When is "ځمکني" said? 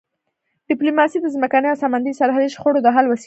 1.35-1.67